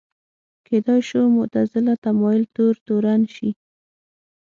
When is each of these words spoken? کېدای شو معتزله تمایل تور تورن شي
کېدای 0.67 1.01
شو 1.09 1.21
معتزله 1.35 1.93
تمایل 2.05 2.43
تور 2.55 2.75
تورن 2.85 3.21
شي 3.35 3.49